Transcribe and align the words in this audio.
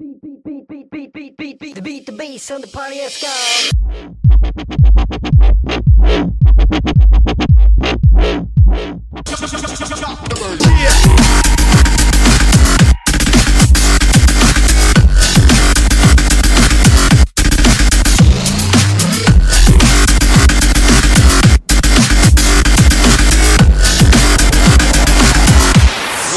Beat, 0.00 0.20
beat, 0.20 0.42
beat, 0.44 0.68
beat, 0.68 0.90
beat, 0.90 1.12
beat, 1.12 1.36
beat, 1.36 1.58
beat, 1.60 1.74
the 1.76 1.82
beat, 1.82 2.06
the 2.06 2.10
bass 2.10 2.50
on 2.50 2.60
the 2.60 2.66
Pontiac 2.66 3.10
Sky. 3.10 3.70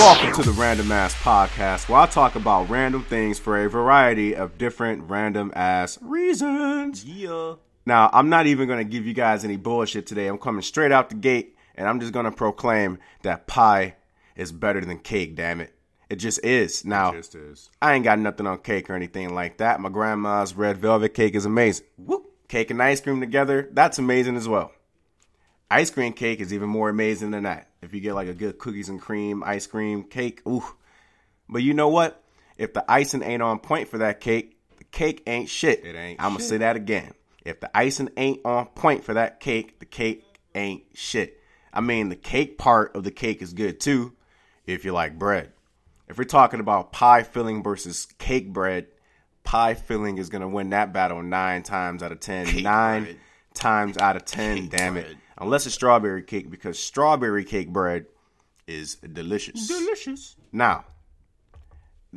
Welcome 0.07 0.41
to 0.41 0.49
the 0.49 0.55
Random 0.57 0.89
Ass 0.93 1.13
Podcast, 1.15 1.89
where 1.89 1.99
I 1.99 2.05
talk 2.05 2.35
about 2.35 2.69
random 2.69 3.03
things 3.03 3.39
for 3.39 3.65
a 3.65 3.69
variety 3.69 4.37
of 4.37 4.57
different 4.57 5.09
random 5.09 5.51
ass 5.53 5.99
reasons. 6.01 7.03
Yeah. 7.03 7.55
Now, 7.85 8.09
I'm 8.13 8.29
not 8.29 8.47
even 8.47 8.69
going 8.69 8.79
to 8.79 8.89
give 8.89 9.05
you 9.05 9.13
guys 9.13 9.43
any 9.43 9.57
bullshit 9.57 10.07
today. 10.07 10.27
I'm 10.27 10.37
coming 10.37 10.61
straight 10.61 10.93
out 10.93 11.09
the 11.09 11.15
gate, 11.15 11.57
and 11.75 11.89
I'm 11.89 11.99
just 11.99 12.13
going 12.13 12.23
to 12.23 12.31
proclaim 12.31 12.99
that 13.23 13.47
pie 13.47 13.97
is 14.37 14.53
better 14.53 14.79
than 14.79 14.99
cake, 14.99 15.35
damn 15.35 15.59
it. 15.59 15.73
It 16.09 16.15
just 16.19 16.41
is. 16.41 16.85
Now, 16.85 17.11
Just 17.11 17.35
is. 17.35 17.69
I 17.81 17.93
ain't 17.93 18.05
got 18.05 18.17
nothing 18.17 18.47
on 18.47 18.59
cake 18.59 18.89
or 18.89 18.93
anything 18.93 19.35
like 19.35 19.57
that. 19.57 19.81
My 19.81 19.89
grandma's 19.89 20.53
red 20.53 20.77
velvet 20.77 21.15
cake 21.15 21.35
is 21.35 21.43
amazing. 21.43 21.85
Whoop. 21.97 22.23
Cake 22.47 22.71
and 22.71 22.81
ice 22.81 23.01
cream 23.01 23.19
together, 23.19 23.67
that's 23.73 23.99
amazing 23.99 24.37
as 24.37 24.47
well. 24.47 24.71
Ice 25.69 25.89
cream 25.89 26.13
cake 26.13 26.39
is 26.39 26.53
even 26.53 26.69
more 26.69 26.89
amazing 26.89 27.31
than 27.31 27.43
that. 27.43 27.67
If 27.81 27.93
you 27.93 27.99
get 27.99 28.13
like 28.13 28.27
a 28.27 28.33
good 28.33 28.57
cookies 28.57 28.89
and 28.89 29.01
cream 29.01 29.43
ice 29.45 29.67
cream 29.67 30.03
cake, 30.03 30.41
ooh. 30.47 30.63
But 31.49 31.63
you 31.63 31.73
know 31.73 31.89
what? 31.89 32.23
If 32.57 32.73
the 32.73 32.89
icing 32.89 33.21
ain't 33.21 33.41
on 33.41 33.59
point 33.59 33.89
for 33.89 33.97
that 33.99 34.19
cake, 34.19 34.57
the 34.77 34.85
cake 34.85 35.23
ain't 35.27 35.49
shit. 35.49 35.85
It 35.85 35.95
ain't 35.95 36.21
I'm 36.21 36.33
gonna 36.33 36.43
say 36.43 36.57
that 36.57 36.75
again. 36.75 37.13
If 37.43 37.59
the 37.59 37.75
icing 37.75 38.09
ain't 38.17 38.45
on 38.45 38.67
point 38.67 39.03
for 39.03 39.13
that 39.13 39.39
cake, 39.39 39.79
the 39.79 39.85
cake 39.85 40.25
ain't 40.55 40.83
shit. 40.93 41.41
I 41.73 41.81
mean, 41.81 42.09
the 42.09 42.15
cake 42.15 42.57
part 42.57 42.95
of 42.95 43.03
the 43.03 43.11
cake 43.11 43.41
is 43.41 43.53
good 43.53 43.79
too, 43.79 44.13
if 44.65 44.85
you 44.85 44.93
like 44.93 45.19
bread. 45.19 45.51
If 46.07 46.17
we're 46.17 46.23
talking 46.23 46.61
about 46.61 46.93
pie 46.93 47.23
filling 47.23 47.61
versus 47.61 48.07
cake 48.17 48.53
bread, 48.53 48.87
pie 49.43 49.73
filling 49.73 50.17
is 50.17 50.29
gonna 50.29 50.47
win 50.47 50.69
that 50.69 50.93
battle 50.93 51.21
nine 51.21 51.63
times 51.63 52.01
out 52.01 52.11
of 52.13 52.21
ten. 52.21 52.45
Cake 52.45 52.63
nine 52.63 53.03
bread. 53.03 53.17
times 53.53 53.97
out 53.97 54.15
of 54.15 54.25
ten. 54.25 54.57
Cake 54.57 54.69
damn 54.71 54.97
it. 54.97 55.17
Unless 55.39 55.65
it's 55.65 55.75
strawberry 55.75 56.23
cake, 56.23 56.49
because 56.49 56.79
strawberry 56.79 57.43
cake 57.43 57.69
bread 57.69 58.05
is 58.67 58.95
delicious. 58.95 59.67
Delicious. 59.67 60.35
Now, 60.51 60.85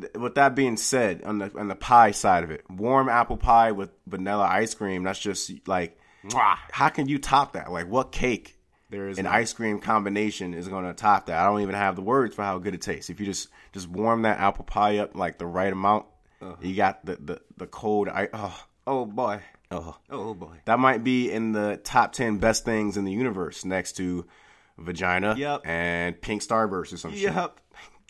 th- 0.01 0.13
with 0.15 0.35
that 0.37 0.55
being 0.55 0.77
said, 0.77 1.23
on 1.25 1.39
the 1.39 1.51
on 1.59 1.69
the 1.69 1.75
pie 1.75 2.11
side 2.13 2.45
of 2.45 2.51
it, 2.51 2.65
warm 2.71 3.09
apple 3.09 3.37
pie 3.37 3.73
with 3.73 3.91
vanilla 4.07 4.45
ice 4.47 4.75
cream, 4.75 5.03
that's 5.03 5.19
just 5.19 5.53
like 5.69 5.99
Mwah. 6.25 6.57
how 6.73 6.89
can 6.89 7.09
you 7.09 7.19
top 7.19 7.53
that? 7.55 7.71
Like 7.71 7.89
what 7.89 8.13
cake 8.13 8.59
There 8.91 9.09
is 9.09 9.19
an 9.19 9.25
no- 9.25 9.31
ice 9.31 9.53
cream 9.53 9.79
combination 9.81 10.55
is 10.55 10.69
going 10.69 10.85
to 10.87 10.95
top 10.95 11.27
that? 11.27 11.39
I 11.39 11.45
don't 11.47 11.61
even 11.63 11.75
have 11.75 11.97
the 11.97 12.03
words 12.03 12.35
for 12.35 12.43
how 12.43 12.59
good 12.59 12.75
it 12.75 12.81
tastes. 12.83 13.11
If 13.11 13.21
you 13.21 13.27
just 13.27 13.49
just 13.73 13.89
warm 13.89 14.23
that 14.23 14.39
apple 14.39 14.65
pie 14.65 14.99
up 14.99 15.15
like 15.15 15.39
the 15.39 15.47
right 15.47 15.73
amount, 15.73 16.07
Uh-huh. 16.41 16.57
you 16.63 16.75
got 16.75 17.05
the 17.05 17.17
the 17.17 17.41
the 17.57 17.67
cold 17.67 18.09
I 18.09 18.29
oh 18.33 18.65
Oh 18.91 19.07
boy. 19.07 19.41
oh 19.71 19.97
Oh 20.11 20.35
boy. 20.35 20.57
that 20.65 20.79
might 20.79 21.05
be 21.05 21.31
in 21.31 21.53
the 21.53 21.79
top 21.85 22.13
10 22.13 22.39
best 22.39 22.65
things 22.65 22.97
in 22.97 23.05
the 23.05 23.13
universe 23.13 23.65
next 23.65 23.93
to 23.99 24.27
vagina 24.79 25.35
Yep. 25.37 25.63
and 25.65 26.21
pink 26.21 26.43
starburst 26.43 26.93
or 26.93 26.97
some 26.97 27.13
shit. 27.13 27.33
Yep. 27.35 27.59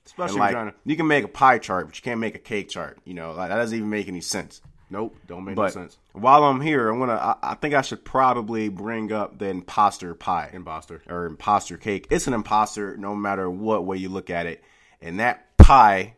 Especially 0.07 0.39
like, 0.41 0.53
vagina. 0.53 0.75
you 0.85 0.97
can 0.97 1.07
make 1.07 1.25
a 1.25 1.29
pie 1.29 1.59
chart, 1.59 1.87
but 1.87 1.97
you 1.97 2.03
can't 2.03 2.19
make 2.21 2.35
a 2.35 2.39
cake 2.39 2.69
chart. 2.69 2.99
You 3.05 3.15
know, 3.15 3.33
like, 3.33 3.51
that 3.51 3.57
doesn't 3.57 3.77
even 3.77 3.91
make 3.91 4.09
any 4.09 4.21
sense. 4.23 4.61
Nope. 4.89 5.17
Don't 5.29 5.45
make 5.45 5.55
But 5.55 5.67
no 5.77 5.83
sense. 5.83 5.99
while 6.13 6.43
I'm 6.45 6.61
here, 6.61 6.89
I'm 6.89 6.99
gonna. 6.99 7.13
I, 7.15 7.37
I 7.53 7.55
think 7.55 7.75
I 7.75 7.83
should 7.83 8.05
probably 8.05 8.69
bring 8.71 9.13
up 9.13 9.39
the 9.39 9.47
imposter 9.49 10.15
pie 10.15 10.51
Imposter. 10.53 11.03
or 11.09 11.27
imposter 11.27 11.77
cake. 11.77 12.07
It's 12.11 12.27
an 12.27 12.35
imposter, 12.35 12.97
no 12.97 13.15
matter 13.15 13.49
what 13.49 13.85
way 13.87 13.99
you 13.99 14.09
look 14.09 14.31
at 14.31 14.47
it. 14.47 14.65
And 15.01 15.21
that 15.21 15.57
pie. 15.59 16.15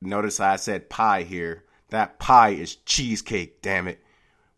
Notice 0.00 0.40
I 0.40 0.56
said 0.56 0.90
pie 0.90 1.22
here. 1.22 1.63
That 1.94 2.18
pie 2.18 2.50
is 2.50 2.74
cheesecake. 2.74 3.62
Damn 3.62 3.86
it. 3.86 4.02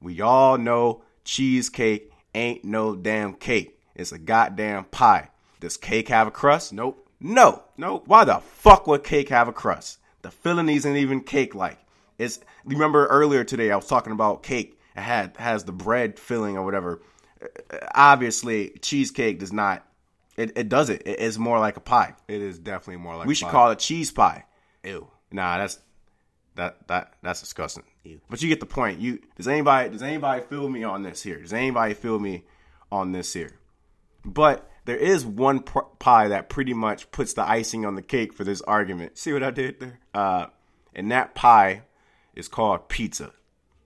We 0.01 0.23
all 0.23 0.57
know 0.57 1.03
cheesecake 1.25 2.11
ain't 2.35 2.65
no 2.65 2.97
damn 2.97 3.35
cake. 3.35 3.79
It's 3.95 4.11
a 4.13 4.19
goddamn 4.19 4.85
pie. 4.85 5.29
Does 5.61 5.77
cake 5.77 6.09
have 6.09 6.27
a 6.27 6.31
crust? 6.31 6.73
Nope. 6.73 7.07
No. 7.21 7.63
Nope. 7.77 8.05
Why 8.07 8.25
the 8.25 8.37
fuck 8.39 8.87
would 8.87 9.05
cake 9.05 9.29
have 9.29 9.49
a 9.49 9.53
crust? 9.53 9.99
The 10.23 10.31
filling 10.31 10.69
isn't 10.71 10.97
even 10.97 11.21
cake 11.21 11.55
like. 11.55 11.79
It's 12.19 12.41
remember 12.65 13.07
earlier 13.09 13.45
today 13.45 13.71
I 13.71 13.77
was 13.77 13.87
talking 13.87 14.13
about 14.15 14.43
cake. 14.43 14.79
It 14.97 15.01
had 15.03 15.37
has 15.37 15.65
the 15.65 15.73
bread 15.73 16.19
filling 16.19 16.57
or 16.57 16.65
whatever. 16.65 17.03
Uh, 17.43 17.77
Obviously, 17.95 18.71
cheesecake 18.81 19.39
does 19.41 19.53
not. 19.53 19.87
It, 20.39 20.53
it 20.57 20.69
does 20.71 20.89
it. 20.89 21.03
It- 21.07 21.21
It's 21.21 21.37
more 21.39 21.59
like 21.59 21.77
a 21.77 21.81
pie. 21.81 22.15
It 22.29 22.41
is 22.41 22.59
definitely 22.59 23.03
more 23.03 23.17
like 23.17 23.27
We 23.27 23.35
should 23.35 23.47
pie. 23.47 23.51
call 23.53 23.71
it 23.73 23.79
cheese 23.79 24.11
pie. 24.11 24.45
Ew. 24.85 25.07
Nah, 25.33 25.59
that's 25.59 25.79
that 26.57 26.89
that 26.89 27.15
that's 27.23 27.41
disgusting. 27.41 27.85
But 28.29 28.43
you 28.43 28.49
get 28.49 28.61
the 28.61 28.67
point. 28.67 29.01
You 29.01 29.21
does 29.37 29.49
anybody 29.49 29.91
does 29.91 30.03
anybody 30.03 30.43
feel 30.43 30.69
me 30.69 30.85
on 30.85 31.03
this 31.03 31.23
here? 31.23 31.41
Does 31.41 31.53
anybody 31.53 31.95
feel 31.95 32.19
me 32.19 32.45
on 32.91 33.13
this 33.13 33.33
here? 33.33 33.59
But 34.25 34.69
there 34.85 34.97
is 34.97 35.25
one 35.25 35.61
pr- 35.61 35.81
pie 35.99 36.29
that 36.29 36.49
pretty 36.49 36.75
much 36.75 37.11
puts 37.11 37.35
the 37.35 37.49
icing 37.49 37.85
on 37.85 37.95
the 37.95 38.03
cake 38.03 38.33
for 38.33 38.45
this 38.45 38.61
argument. 38.63 39.19
See 39.19 39.33
what 39.33 39.43
I 39.43 39.51
did 39.51 39.81
there? 39.81 40.01
Uh, 40.15 40.47
and 40.95 41.11
that 41.13 41.35
pie 41.35 41.83
is 42.35 42.49
called 42.49 42.89
pizza, 42.89 43.33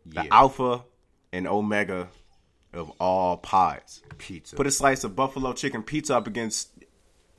the 0.06 0.32
alpha 0.32 0.84
and 1.32 1.46
omega 1.46 2.08
of 2.72 2.90
all 3.00 3.36
pies. 3.36 4.02
Pizza. 4.18 4.56
Put 4.56 4.66
a 4.66 4.70
slice 4.70 5.04
of 5.04 5.16
buffalo 5.16 5.52
chicken 5.52 5.82
pizza 5.82 6.16
up 6.16 6.26
against 6.26 6.70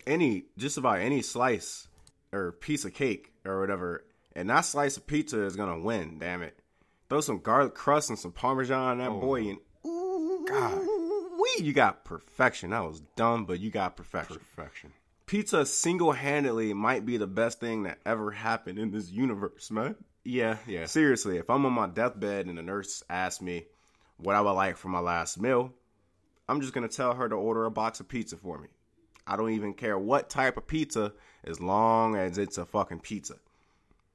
any, 0.05 0.45
just 0.57 0.77
about 0.77 0.99
any 0.99 1.21
slice 1.21 1.87
or 2.33 2.51
piece 2.53 2.85
of 2.85 2.93
cake 2.93 3.31
or 3.45 3.59
whatever, 3.59 4.03
and 4.35 4.49
that 4.49 4.61
slice 4.61 4.97
of 4.97 5.07
pizza 5.07 5.43
is 5.43 5.55
gonna 5.55 5.79
win. 5.79 6.19
Damn 6.19 6.43
it! 6.43 6.57
Throw 7.09 7.21
some 7.21 7.39
garlic 7.39 7.75
crust 7.75 8.09
and 8.09 8.19
some 8.19 8.31
parmesan 8.31 8.79
on 8.79 8.97
that 8.99 9.09
boy, 9.09 9.49
and 9.49 9.57
oh. 9.83 9.89
ooh, 9.89 10.45
God, 10.47 10.81
we 11.39 11.65
you 11.65 11.73
got 11.73 12.05
perfection. 12.05 12.71
That 12.71 12.85
was 12.85 13.01
dumb, 13.15 13.45
but 13.45 13.59
you 13.59 13.69
got 13.69 13.97
perfection. 13.97 14.37
Perfection. 14.55 14.93
Pizza 15.25 15.65
single 15.65 16.11
handedly 16.11 16.73
might 16.73 17.05
be 17.05 17.17
the 17.17 17.27
best 17.27 17.59
thing 17.59 17.83
that 17.83 17.99
ever 18.05 18.31
happened 18.31 18.77
in 18.77 18.91
this 18.91 19.09
universe, 19.09 19.71
man. 19.71 19.95
Yeah. 20.23 20.57
Yeah. 20.67 20.85
Seriously, 20.85 21.37
if 21.37 21.49
I'm 21.49 21.65
on 21.65 21.73
my 21.73 21.87
deathbed 21.87 22.47
and 22.47 22.57
the 22.57 22.61
nurse 22.61 23.03
asks 23.09 23.41
me 23.41 23.65
what 24.17 24.35
I 24.35 24.41
would 24.41 24.51
like 24.51 24.77
for 24.77 24.89
my 24.89 24.99
last 24.99 25.39
meal, 25.39 25.73
I'm 26.47 26.61
just 26.61 26.73
gonna 26.73 26.89
tell 26.89 27.13
her 27.13 27.29
to 27.29 27.35
order 27.35 27.65
a 27.65 27.71
box 27.71 27.99
of 27.99 28.07
pizza 28.07 28.35
for 28.35 28.57
me. 28.57 28.67
I 29.25 29.37
don't 29.37 29.51
even 29.51 29.73
care 29.73 29.97
what 29.97 30.29
type 30.29 30.57
of 30.57 30.67
pizza, 30.67 31.13
as 31.43 31.61
long 31.61 32.15
as 32.15 32.37
it's 32.37 32.57
a 32.57 32.65
fucking 32.65 32.99
pizza. 32.99 33.35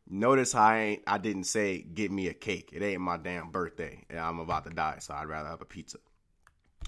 Notice 0.09 0.53
how 0.53 0.63
I 0.63 0.79
ain't, 0.79 1.03
I 1.07 1.19
didn't 1.19 1.45
say 1.45 1.79
get 1.83 2.13
me 2.13 2.29
a 2.29 2.35
cake. 2.35 2.71
It 2.73 2.83
ain't 2.83 3.01
my 3.01 3.17
damn 3.17 3.51
birthday, 3.51 4.05
and 4.09 4.21
I'm 4.21 4.39
about 4.39 4.65
to 4.65 4.71
die, 4.71 4.99
so 5.01 5.15
I'd 5.15 5.27
rather 5.27 5.49
have 5.49 5.61
a 5.61 5.67
pizza. 5.67 5.99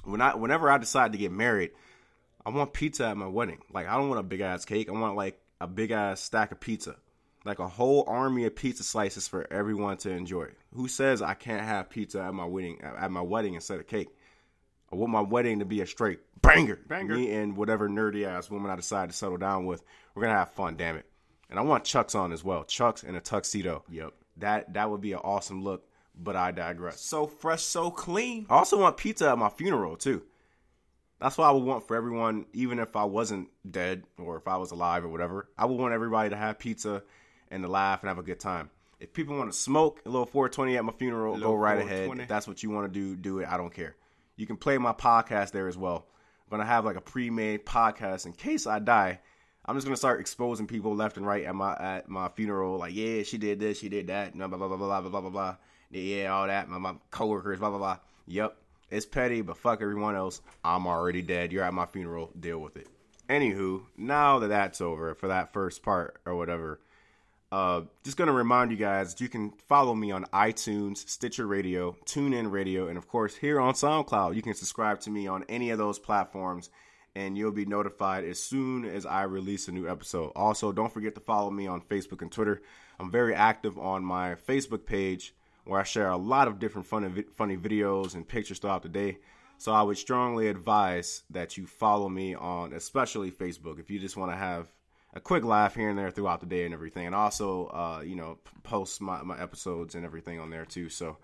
When 0.05 0.21
I, 0.21 0.37
whenever 0.37 0.71
I 0.71 0.79
decide 0.79 1.13
to 1.13 1.19
get 1.19 1.33
married, 1.33 1.73
I 2.47 2.51
want 2.51 2.73
pizza 2.73 3.07
at 3.07 3.17
my 3.17 3.27
wedding. 3.27 3.59
Like 3.73 3.89
I 3.89 3.97
don't 3.97 4.09
want 4.09 4.21
a 4.21 4.25
big 4.25 4.41
ass 4.41 4.65
cake. 4.65 4.89
I 4.89 4.93
want 4.93 5.17
like 5.17 5.39
a 5.61 5.67
big 5.67 5.91
ass 5.91 6.21
stack 6.21 6.53
of 6.53 6.61
pizza. 6.61 6.97
Like 7.45 7.59
a 7.59 7.69
whole 7.69 8.05
army 8.07 8.47
of 8.47 8.57
pizza 8.57 8.83
slices 8.83 9.29
for 9.29 9.47
everyone 9.53 9.97
to 9.99 10.11
enjoy. 10.11 10.49
Who 10.75 10.89
says 10.89 11.21
I 11.21 11.35
can't 11.35 11.65
have 11.65 11.91
pizza 11.91 12.21
at 12.21 12.35
my 12.35 12.45
wedding 12.45 12.81
at 12.83 13.11
my 13.11 13.21
wedding 13.21 13.55
instead 13.55 13.81
of 13.81 13.87
cake? 13.87 14.09
I 14.91 14.97
want 14.97 15.13
my 15.13 15.21
wedding 15.21 15.59
to 15.59 15.67
be 15.67 15.83
a 15.83 15.87
straight 15.87 16.21
banger. 16.41 16.79
Banger. 16.89 17.17
Me 17.17 17.31
and 17.33 17.57
whatever 17.57 17.89
nerdy 17.89 18.27
ass 18.27 18.51
woman 18.51 18.71
I 18.71 18.77
decide 18.77 19.11
to 19.11 19.17
settle 19.17 19.37
down 19.37 19.67
with, 19.67 19.83
we're 20.15 20.23
gonna 20.23 20.35
have 20.35 20.53
fun, 20.53 20.77
damn 20.77 20.97
it. 20.97 21.07
And 21.51 21.59
I 21.59 21.63
want 21.63 21.85
Chucks 21.85 22.15
on 22.15 22.33
as 22.33 22.45
well. 22.45 22.65
Chucks 22.65 23.03
in 23.03 23.15
a 23.15 23.21
tuxedo. 23.21 23.85
Yep. 23.89 24.13
That 24.39 24.75
that 24.75 24.91
would 24.91 25.01
be 25.01 25.13
an 25.13 25.21
awesome 25.23 25.65
look, 25.65 25.89
but 26.15 26.37
I 26.37 26.53
digress. 26.53 27.01
So 27.01 27.27
fresh, 27.27 27.63
so 27.63 27.91
clean. 27.91 28.47
I 28.49 28.57
also 28.57 28.79
want 28.79 28.97
pizza 28.97 29.31
at 29.31 29.39
my 29.39 29.49
funeral 29.49 29.97
too. 29.97 30.23
That's 31.21 31.37
what 31.37 31.49
I 31.49 31.51
would 31.51 31.65
want 31.65 31.89
for 31.89 31.97
everyone, 31.97 32.47
even 32.53 32.79
if 32.79 32.95
I 32.95 33.05
wasn't 33.05 33.49
dead 33.69 34.05
or 34.19 34.37
if 34.37 34.47
I 34.47 34.57
was 34.57 34.71
alive 34.71 35.05
or 35.05 35.09
whatever. 35.09 35.49
I 35.59 35.65
would 35.65 35.79
want 35.79 35.93
everybody 35.93 36.31
to 36.31 36.37
have 36.37 36.61
pizza 36.61 37.03
and 37.51 37.65
to 37.65 37.69
laugh 37.69 38.03
and 38.03 38.09
have 38.09 38.19
a 38.19 38.23
good 38.23 38.39
time. 38.39 38.71
If 39.01 39.13
people 39.13 39.37
want 39.37 39.51
to 39.51 39.59
smoke 39.59 40.01
a 40.07 40.09
little 40.09 40.27
420 40.27 40.77
at 40.77 40.85
my 40.85 40.93
funeral, 40.93 41.39
go 41.39 41.55
right 41.55 41.79
ahead. 41.79 42.11
If 42.19 42.29
that's 42.29 42.47
what 42.47 42.63
you 42.63 42.71
want 42.71 42.93
to 42.93 43.01
do, 43.01 43.17
do 43.17 43.39
it. 43.41 43.49
I 43.49 43.57
don't 43.57 43.73
care. 43.73 43.97
You 44.37 44.47
can 44.47 44.57
play 44.57 44.79
my 44.79 44.93
podcast 44.93 45.51
there 45.51 45.67
as 45.67 45.77
well. 45.77 46.07
I'm 46.47 46.59
gonna 46.59 46.69
have 46.69 46.85
like 46.85 46.97
a 46.97 47.01
pre-made 47.01 47.67
podcast 47.67 48.27
in 48.27 48.33
case 48.33 48.67
I 48.67 48.79
die. 48.79 49.21
I'm 49.69 49.77
just 49.77 49.87
gonna 49.87 49.97
start 49.97 50.19
exposing 50.19 50.67
people 50.67 50.97
left 50.97 51.19
and 51.19 51.27
right 51.27 51.45
at 51.45 51.55
my 51.55 51.75
at 51.75 52.09
my 52.09 52.29
funeral. 52.31 52.79
Like, 52.79 52.95
yeah, 52.95 53.23
she 53.23 53.37
did 53.39 53.61
this, 53.61 53.79
she 53.79 53.91
did 53.91 54.07
that, 54.07 54.37
blah 54.37 54.49
blah 54.49 54.57
blah 54.57 54.77
blah 54.77 55.01
blah 55.01 55.11
blah 55.11 55.21
blah 55.21 55.31
blah. 55.31 55.57
Yeah, 55.91 56.33
all 56.33 56.47
that. 56.47 56.69
My, 56.69 56.79
my 56.79 56.95
coworkers, 57.11 57.59
blah 57.59 57.69
blah 57.69 57.79
blah. 57.79 57.99
Yep, 58.27 58.57
it's 58.91 59.07
petty, 59.07 59.43
but 59.43 59.59
fuck 59.59 59.83
everyone 59.83 60.17
else. 60.17 60.41
I'm 60.65 60.87
already 60.87 61.23
dead. 61.23 61.53
You're 61.53 61.65
at 61.65 61.75
my 61.75 61.87
funeral. 61.87 62.31
Deal 62.39 62.59
with 62.59 62.77
it. 62.79 62.89
Anywho, 63.29 63.83
now 63.97 64.39
that 64.39 64.49
that's 64.49 64.81
over 64.81 65.15
for 65.15 65.29
that 65.29 65.53
first 65.53 65.83
part 65.83 66.19
or 66.25 66.35
whatever, 66.35 66.81
Uh, 67.51 67.83
just 68.05 68.19
gonna 68.19 68.33
remind 68.33 68.71
you 68.71 68.77
guys, 68.77 69.19
you 69.21 69.29
can 69.29 69.51
follow 69.69 69.95
me 69.95 70.11
on 70.11 70.25
iTunes, 70.35 71.09
Stitcher 71.09 71.47
Radio, 71.47 71.97
TuneIn 72.05 72.51
Radio, 72.53 72.89
and 72.89 72.99
of 72.99 73.09
course 73.09 73.37
here 73.37 73.59
on 73.59 73.73
SoundCloud. 73.73 74.35
You 74.35 74.43
can 74.43 74.53
subscribe 74.53 75.01
to 75.01 75.11
me 75.11 75.27
on 75.27 75.45
any 75.49 75.71
of 75.71 75.79
those 75.79 75.99
platforms, 75.99 76.69
and 77.19 77.37
you'll 77.37 77.51
be 77.51 77.67
notified 77.67 78.25
as 78.25 78.41
soon 78.41 78.85
as 78.85 79.05
I 79.05 79.25
release 79.25 79.67
a 79.67 79.73
new 79.73 79.89
episode. 79.89 80.31
Also, 80.37 80.71
don't 80.71 80.93
forget 80.93 81.17
to 81.17 81.21
follow 81.21 81.51
me 81.51 81.67
on 81.67 81.81
Facebook 81.81 82.23
and 82.23 82.31
Twitter. 82.31 82.63
I'm 83.01 83.11
very 83.11 83.35
active 83.35 83.77
on 83.77 84.05
my 84.05 84.37
Facebook 84.37 84.87
page, 84.87 85.35
where 85.65 85.81
I 85.81 85.83
share 85.83 86.11
a 86.11 86.17
lot 86.17 86.47
of 86.47 86.61
different 86.61 86.87
funny, 86.87 87.25
funny 87.35 87.57
videos 87.57 88.15
and 88.15 88.27
pictures 88.27 88.61
throughout 88.61 88.85
the 88.85 88.89
day. 88.89 89.19
So 89.59 89.73
I 89.73 89.83
would 89.83 89.99
strongly 89.99 90.47
advise 90.47 91.25
that 91.31 91.57
you 91.57 91.67
follow 91.67 92.09
me 92.09 92.37
on, 92.37 92.73
especially 92.73 93.33
Facebook, 93.33 93.81
if 93.81 93.91
you 93.91 93.99
just 93.99 94.17
want 94.17 94.31
to 94.31 94.37
have 94.37 94.69
a 95.13 95.19
quick 95.19 95.43
laugh 95.43 95.75
here 95.75 95.91
and 95.91 95.99
there 95.99 96.13
throughout 96.13 96.39
the 96.39 96.47
day 96.47 96.65
and 96.67 96.73
everything. 96.73 97.07
And 97.07 97.17
also, 97.17 97.67
uh, 97.67 98.03
you 98.07 98.15
know, 98.15 98.39
post 98.63 99.01
my, 99.01 99.23
my 99.25 99.41
episodes 99.43 99.97
and 99.97 100.05
everything 100.05 100.39
on 100.39 100.51
there 100.51 100.65
too. 100.65 100.89
So 100.89 101.17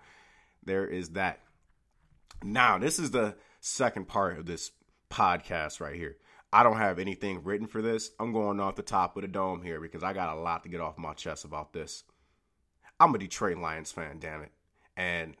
there 0.65 0.85
is 0.85 1.11
that. 1.11 1.39
Now, 2.43 2.77
this 2.77 2.99
is 2.99 3.11
the 3.11 3.35
second 3.61 4.09
part 4.09 4.37
of 4.37 4.45
this 4.45 4.71
podcast 5.09 5.79
right 5.79 5.95
here. 5.95 6.17
I 6.51 6.63
don't 6.63 6.77
have 6.77 6.99
anything 6.99 7.43
written 7.43 7.67
for 7.67 7.81
this. 7.81 8.11
I'm 8.19 8.31
going 8.31 8.59
off 8.59 8.75
the 8.75 8.81
top 8.81 9.15
of 9.17 9.21
the 9.21 9.27
dome 9.27 9.61
here 9.61 9.79
because 9.81 10.03
I 10.03 10.13
got 10.13 10.35
a 10.35 10.39
lot 10.39 10.63
to 10.63 10.69
get 10.69 10.81
off 10.81 10.97
my 10.97 11.13
chest 11.13 11.43
about 11.43 11.73
this. 11.73 12.03
I'm 12.99 13.13
a 13.13 13.17
Detroit 13.17 13.57
Lions 13.57 13.91
fan, 13.91 14.19
damn 14.19 14.41
it. 14.41 14.51
And 14.95 15.35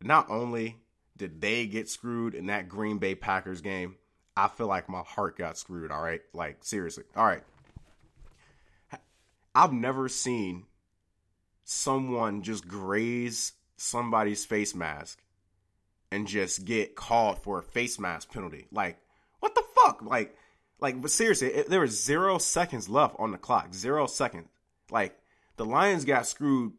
not 0.00 0.30
only 0.30 0.78
did 1.16 1.42
they 1.42 1.66
get 1.66 1.90
screwed 1.90 2.34
in 2.34 2.46
that 2.46 2.68
Green 2.68 2.98
Bay 2.98 3.14
Packers 3.14 3.60
game, 3.60 3.96
I 4.36 4.48
feel 4.48 4.66
like 4.66 4.88
my 4.88 5.02
heart 5.02 5.36
got 5.36 5.58
screwed, 5.58 5.90
all 5.90 6.02
right? 6.02 6.22
Like, 6.32 6.64
seriously. 6.64 7.04
All 7.14 7.26
right. 7.26 7.42
I've 9.54 9.72
never 9.72 10.08
seen 10.08 10.64
someone 11.64 12.42
just 12.42 12.66
graze 12.66 13.52
somebody's 13.76 14.44
face 14.44 14.74
mask 14.74 15.18
and 16.10 16.26
just 16.26 16.64
get 16.64 16.96
called 16.96 17.42
for 17.42 17.58
a 17.58 17.62
face 17.62 17.98
mask 17.98 18.32
penalty. 18.32 18.66
Like, 18.72 18.98
what 19.40 19.54
the 19.54 19.62
fuck? 19.74 20.02
Like, 20.02 20.36
like, 20.80 21.00
but 21.00 21.10
seriously, 21.10 21.48
it, 21.48 21.68
there 21.68 21.80
was 21.80 22.02
zero 22.02 22.38
seconds 22.38 22.88
left 22.88 23.16
on 23.18 23.32
the 23.32 23.38
clock. 23.38 23.74
Zero 23.74 24.06
seconds. 24.06 24.48
Like, 24.90 25.16
the 25.56 25.64
Lions 25.64 26.04
got 26.04 26.26
screwed, 26.26 26.72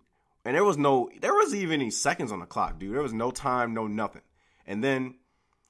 and 0.44 0.56
there 0.56 0.66
was 0.66 0.78
no, 0.78 1.10
there 1.22 1.34
was 1.34 1.54
even 1.56 1.82
any 1.82 1.92
seconds 1.92 2.32
on 2.32 2.40
the 2.40 2.46
clock, 2.46 2.80
dude. 2.80 2.96
There 2.96 3.02
was 3.02 3.14
no 3.14 3.32
time, 3.32 3.74
no 3.74 3.88
nothing. 3.88 4.24
And 4.66 4.84
then, 4.84 5.16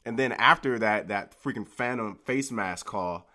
and 0.06 0.18
then 0.18 0.32
after 0.32 0.80
that, 0.80 1.10
that 1.10 1.36
freaking 1.44 1.68
phantom 1.68 2.18
face 2.26 2.52
mask 2.52 2.86
call, 2.86 3.28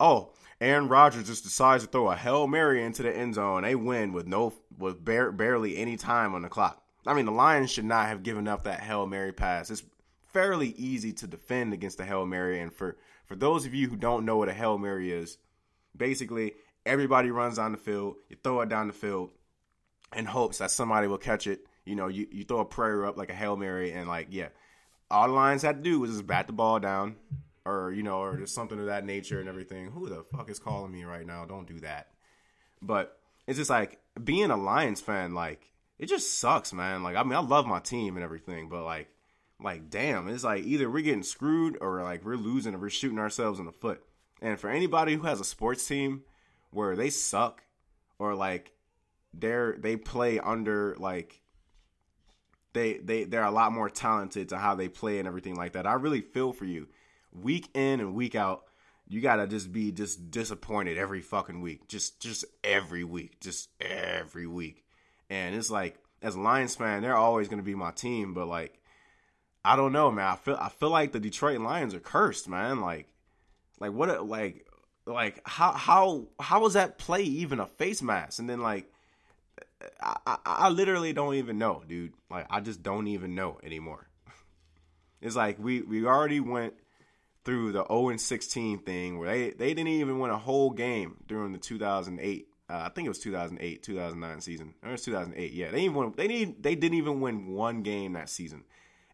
oh, 0.00 0.32
Aaron 0.60 0.88
Rodgers 0.88 1.26
just 1.26 1.44
decides 1.44 1.84
to 1.84 1.90
throw 1.90 2.10
a 2.10 2.16
hail 2.16 2.46
mary 2.46 2.82
into 2.82 3.02
the 3.02 3.14
end 3.14 3.34
zone. 3.34 3.62
They 3.62 3.74
win 3.74 4.12
with 4.12 4.26
no, 4.26 4.54
with 4.78 5.04
bare, 5.04 5.30
barely 5.32 5.76
any 5.76 5.96
time 5.96 6.34
on 6.34 6.42
the 6.42 6.48
clock. 6.48 6.82
I 7.06 7.14
mean, 7.14 7.26
the 7.26 7.32
Lions 7.32 7.70
should 7.70 7.84
not 7.84 8.08
have 8.08 8.22
given 8.22 8.48
up 8.48 8.64
that 8.64 8.80
hail 8.80 9.06
mary 9.06 9.32
pass. 9.32 9.70
It's 9.70 9.84
fairly 10.32 10.68
easy 10.76 11.12
to 11.14 11.26
defend 11.26 11.72
against 11.72 11.98
the 11.98 12.04
hail 12.04 12.26
mary, 12.26 12.60
and 12.60 12.72
for 12.72 12.96
for 13.24 13.36
those 13.36 13.66
of 13.66 13.74
you 13.74 13.88
who 13.88 13.96
don't 13.96 14.24
know 14.24 14.36
what 14.36 14.48
a 14.48 14.54
hail 14.54 14.78
mary 14.78 15.10
is, 15.10 15.38
basically 15.96 16.54
everybody 16.84 17.30
runs 17.30 17.58
on 17.58 17.72
the 17.72 17.78
field, 17.78 18.16
you 18.28 18.36
throw 18.42 18.60
it 18.60 18.68
down 18.68 18.86
the 18.86 18.92
field, 18.92 19.30
in 20.14 20.24
hopes 20.24 20.58
that 20.58 20.70
somebody 20.70 21.08
will 21.08 21.18
catch 21.18 21.46
it. 21.46 21.60
You 21.84 21.96
know, 21.96 22.08
you, 22.08 22.26
you 22.30 22.44
throw 22.44 22.60
a 22.60 22.64
prayer 22.64 23.06
up 23.06 23.16
like 23.16 23.30
a 23.30 23.34
hail 23.34 23.56
mary, 23.56 23.92
and 23.92 24.08
like 24.08 24.28
yeah, 24.30 24.48
all 25.10 25.28
the 25.28 25.34
Lions 25.34 25.62
had 25.62 25.76
to 25.76 25.82
do 25.82 26.00
was 26.00 26.10
just 26.10 26.26
bat 26.26 26.46
the 26.46 26.52
ball 26.52 26.80
down, 26.80 27.16
or 27.64 27.92
you 27.92 28.02
know, 28.02 28.20
or 28.20 28.36
just 28.36 28.54
something 28.54 28.78
of 28.78 28.86
that 28.86 29.04
nature 29.04 29.40
and 29.40 29.48
everything. 29.48 29.90
Who 29.90 30.08
the 30.08 30.22
fuck 30.22 30.50
is 30.50 30.58
calling 30.58 30.92
me 30.92 31.04
right 31.04 31.26
now? 31.26 31.44
Don't 31.44 31.68
do 31.68 31.80
that. 31.80 32.08
But 32.82 33.18
it's 33.46 33.58
just 33.58 33.70
like 33.70 34.00
being 34.22 34.50
a 34.50 34.56
Lions 34.56 35.00
fan, 35.00 35.34
like 35.34 35.72
it 35.98 36.06
just 36.06 36.38
sucks, 36.38 36.72
man. 36.72 37.02
Like 37.02 37.16
I 37.16 37.22
mean, 37.22 37.34
I 37.34 37.40
love 37.40 37.66
my 37.66 37.80
team 37.80 38.16
and 38.16 38.24
everything, 38.24 38.68
but 38.68 38.84
like, 38.84 39.08
like 39.62 39.90
damn, 39.90 40.28
it's 40.28 40.44
like 40.44 40.64
either 40.64 40.90
we're 40.90 41.02
getting 41.02 41.22
screwed 41.22 41.78
or 41.80 42.02
like 42.02 42.24
we're 42.24 42.36
losing 42.36 42.74
or 42.74 42.78
we're 42.78 42.90
shooting 42.90 43.18
ourselves 43.18 43.58
in 43.58 43.66
the 43.66 43.72
foot. 43.72 44.02
And 44.42 44.58
for 44.58 44.68
anybody 44.68 45.14
who 45.14 45.22
has 45.22 45.40
a 45.40 45.44
sports 45.44 45.86
team 45.86 46.22
where 46.70 46.94
they 46.96 47.10
suck 47.10 47.62
or 48.18 48.34
like 48.34 48.72
they're 49.32 49.76
they 49.78 49.96
play 49.96 50.38
under 50.38 50.94
like 50.98 51.40
they 52.72 52.98
they 52.98 53.24
they're 53.24 53.44
a 53.44 53.50
lot 53.50 53.72
more 53.72 53.88
talented 53.88 54.50
to 54.50 54.58
how 54.58 54.74
they 54.74 54.88
play 54.88 55.18
and 55.18 55.26
everything 55.26 55.56
like 55.56 55.72
that. 55.72 55.86
I 55.86 55.94
really 55.94 56.20
feel 56.20 56.52
for 56.52 56.66
you. 56.66 56.88
Week 57.32 57.68
in 57.74 58.00
and 58.00 58.14
week 58.14 58.34
out, 58.34 58.64
you 59.08 59.20
gotta 59.20 59.46
just 59.46 59.72
be 59.72 59.92
just 59.92 60.30
disappointed 60.30 60.98
every 60.98 61.22
fucking 61.22 61.60
week. 61.60 61.88
Just 61.88 62.20
just 62.20 62.44
every 62.62 63.04
week. 63.04 63.40
Just 63.40 63.70
every 63.80 64.46
week. 64.46 64.85
And 65.30 65.54
it's 65.54 65.70
like 65.70 65.98
as 66.22 66.34
a 66.34 66.40
Lions 66.40 66.76
fan, 66.76 67.02
they're 67.02 67.16
always 67.16 67.48
gonna 67.48 67.62
be 67.62 67.74
my 67.74 67.90
team, 67.90 68.34
but 68.34 68.46
like 68.46 68.80
I 69.64 69.74
don't 69.74 69.92
know, 69.92 70.10
man. 70.10 70.26
I 70.26 70.36
feel 70.36 70.56
I 70.60 70.68
feel 70.68 70.90
like 70.90 71.12
the 71.12 71.20
Detroit 71.20 71.60
Lions 71.60 71.94
are 71.94 72.00
cursed, 72.00 72.48
man. 72.48 72.80
Like 72.80 73.08
like 73.80 73.92
what 73.92 74.10
a, 74.10 74.22
like 74.22 74.66
like 75.06 75.40
how 75.44 75.72
how 75.72 76.26
how 76.40 76.60
was 76.60 76.74
that 76.74 76.98
play 76.98 77.22
even 77.22 77.60
a 77.60 77.66
face 77.66 78.02
mask? 78.02 78.38
And 78.38 78.48
then 78.48 78.60
like 78.60 78.90
I, 80.00 80.16
I, 80.26 80.38
I 80.44 80.68
literally 80.68 81.12
don't 81.12 81.34
even 81.34 81.58
know, 81.58 81.82
dude. 81.86 82.12
Like 82.30 82.46
I 82.50 82.60
just 82.60 82.82
don't 82.82 83.08
even 83.08 83.34
know 83.34 83.58
anymore. 83.62 84.08
it's 85.20 85.36
like 85.36 85.58
we 85.58 85.82
we 85.82 86.06
already 86.06 86.40
went 86.40 86.74
through 87.44 87.72
the 87.72 87.84
0 87.86 88.08
and 88.08 88.20
16 88.20 88.80
thing 88.80 89.18
where 89.18 89.28
they 89.28 89.50
they 89.50 89.74
didn't 89.74 89.88
even 89.88 90.18
win 90.18 90.30
a 90.30 90.38
whole 90.38 90.70
game 90.70 91.16
during 91.26 91.52
the 91.52 91.58
2008 91.58 92.48
uh, 92.68 92.82
I 92.86 92.88
think 92.88 93.06
it 93.06 93.10
was 93.10 93.18
2008 93.20 93.82
2009 93.82 94.40
season. 94.40 94.74
Or 94.82 94.90
it 94.90 94.92
was 94.92 95.04
2008. 95.04 95.52
Yeah, 95.52 95.70
they 95.70 95.82
even 95.82 95.94
won, 95.94 96.14
they 96.16 96.26
need 96.26 96.62
they 96.62 96.74
didn't 96.74 96.98
even 96.98 97.20
win 97.20 97.48
one 97.48 97.82
game 97.82 98.14
that 98.14 98.28
season. 98.28 98.64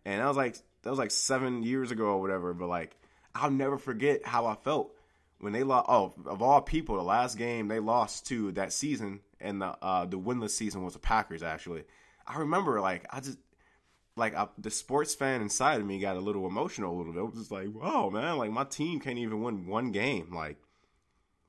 And 0.04 0.20
that 0.20 0.26
was 0.26 0.37
like 0.37 0.56
that 0.82 0.90
was 0.90 0.99
like 0.99 1.10
7 1.10 1.62
years 1.62 1.90
ago 1.90 2.04
or 2.06 2.20
whatever, 2.20 2.54
but 2.54 2.69
like 2.69 2.96
I'll 3.34 3.50
never 3.50 3.78
forget 3.78 4.26
how 4.26 4.46
I 4.46 4.54
felt 4.54 4.93
when 5.38 5.52
they 5.52 5.62
lost. 5.62 5.87
Oh, 5.88 6.14
of 6.26 6.40
all 6.40 6.60
people, 6.62 6.96
the 6.96 7.02
last 7.02 7.37
game 7.37 7.69
they 7.69 7.81
lost 7.81 8.26
to 8.28 8.52
that 8.52 8.72
season, 8.72 9.20
and 9.40 9.60
the 9.60 9.76
uh, 9.82 10.06
the 10.06 10.19
winless 10.19 10.50
season 10.50 10.84
was 10.84 10.94
the 10.94 10.98
Packers. 10.98 11.43
Actually, 11.43 11.84
I 12.26 12.38
remember 12.38 12.81
like 12.81 13.06
I 13.10 13.20
just 13.20 13.38
like 14.16 14.34
I, 14.34 14.48
the 14.58 14.70
sports 14.70 15.14
fan 15.14 15.43
inside 15.43 15.81
of 15.81 15.87
me 15.87 15.98
got 15.98 16.16
a 16.16 16.20
little 16.20 16.46
emotional 16.46 16.94
a 16.94 16.96
little 16.96 17.12
bit. 17.12 17.20
It 17.20 17.25
was 17.25 17.34
just 17.34 17.50
like, 17.50 17.69
whoa, 17.72 18.10
man, 18.10 18.38
like 18.38 18.50
my 18.50 18.64
team 18.64 19.00
can't 19.00 19.19
even 19.19 19.43
win 19.43 19.66
one 19.66 19.93
game. 19.93 20.32
Like 20.32 20.58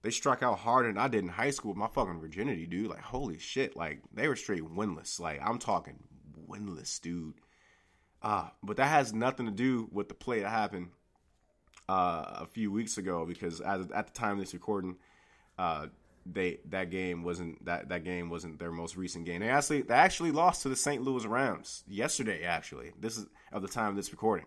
they 0.03 0.11
struck 0.11 0.43
out 0.43 0.59
harder 0.59 0.89
than 0.89 0.97
I 0.97 1.07
did 1.07 1.23
in 1.23 1.29
high 1.29 1.49
school 1.49 1.71
with 1.71 1.77
my 1.77 1.87
fucking 1.87 2.19
virginity, 2.19 2.65
dude. 2.65 2.89
Like 2.89 3.01
holy 3.01 3.39
shit, 3.39 3.75
like 3.75 4.01
they 4.13 4.27
were 4.27 4.35
straight 4.35 4.63
winless. 4.63 5.19
Like 5.19 5.41
I'm 5.43 5.57
talking 5.57 6.03
winless, 6.47 7.01
dude. 7.01 7.35
Uh, 8.21 8.49
but 8.61 8.77
that 8.77 8.87
has 8.87 9.13
nothing 9.13 9.45
to 9.45 9.51
do 9.51 9.89
with 9.91 10.09
the 10.09 10.13
play 10.13 10.41
that 10.41 10.49
happened 10.49 10.89
uh, 11.89 12.23
a 12.41 12.45
few 12.45 12.71
weeks 12.71 12.97
ago 12.97 13.25
because 13.25 13.59
at, 13.61 13.91
at 13.91 14.07
the 14.07 14.13
time 14.13 14.33
of 14.33 14.39
this 14.39 14.53
recording, 14.53 14.97
uh, 15.57 15.87
they 16.25 16.59
that 16.69 16.89
game 16.89 17.23
wasn't 17.23 17.63
that 17.65 17.89
that 17.89 18.03
game 18.03 18.29
wasn't 18.29 18.59
their 18.59 18.71
most 18.71 18.97
recent 18.97 19.25
game. 19.25 19.39
They 19.39 19.49
actually 19.49 19.81
they 19.83 19.93
actually 19.93 20.31
lost 20.31 20.63
to 20.63 20.69
the 20.69 20.75
St. 20.75 21.01
Louis 21.01 21.25
Rams 21.25 21.83
yesterday. 21.87 22.43
Actually, 22.43 22.91
this 22.99 23.17
is 23.17 23.27
of 23.51 23.61
the 23.61 23.67
time 23.67 23.89
of 23.89 23.95
this 23.95 24.11
recording, 24.11 24.45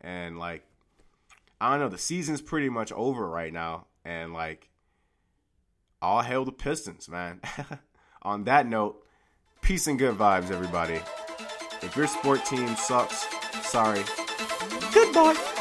and 0.00 0.38
like 0.38 0.64
I 1.60 1.70
don't 1.70 1.80
know, 1.80 1.88
the 1.88 1.98
season's 1.98 2.42
pretty 2.42 2.68
much 2.68 2.92
over 2.92 3.28
right 3.28 3.52
now, 3.52 3.86
and 4.04 4.34
like 4.34 4.68
all 6.02 6.22
hail 6.22 6.44
the 6.44 6.52
Pistons, 6.52 7.08
man. 7.08 7.40
On 8.22 8.44
that 8.44 8.66
note, 8.66 9.02
peace 9.62 9.86
and 9.86 9.98
good 9.98 10.16
vibes, 10.16 10.50
everybody. 10.50 11.00
If 11.82 11.94
your 11.96 12.06
sport 12.06 12.44
team 12.44 12.74
sucks, 12.76 13.26
sorry. 13.62 14.02
Goodbye. 14.92 15.55